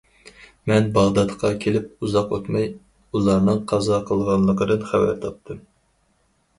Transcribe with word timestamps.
مەن 0.69 0.87
باغدادقا 0.95 1.51
كېلىپ 1.65 1.91
ئۇزاق 2.07 2.33
ئۆتمەي، 2.39 2.67
ئۇلارنىڭ 2.73 3.63
قازا 3.75 4.03
قىلغانلىقىدىن 4.11 4.87
خەۋەر 4.93 5.19
تاپتىم. 5.25 5.67